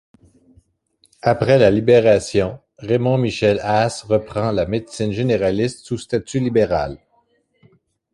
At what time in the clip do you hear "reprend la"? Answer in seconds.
4.07-4.65